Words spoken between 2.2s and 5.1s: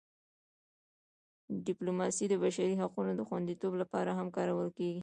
د بشري حقونو د خوندیتوب لپاره هم کارول کېږي.